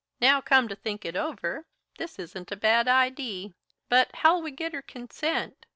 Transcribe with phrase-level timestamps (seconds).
[0.19, 1.67] Now, come to think it over,
[1.99, 3.53] this isn't a bad idee.
[3.87, 5.67] But, how'll we git her consent?